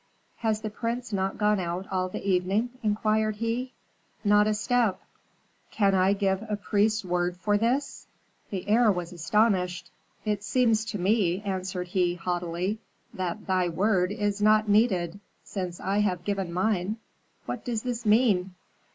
[0.37, 3.71] "Has the prince not gone out all the evening?" inquired he.
[4.23, 4.99] "Not a step."
[5.69, 8.07] "Can I give a priest's word for this?"
[8.49, 9.91] The heir was astonished.
[10.25, 12.79] "It seems to me," answered he, haughtily,
[13.13, 16.97] "that thy word is not needed, since I have given mine.
[17.45, 18.55] What does this mean?"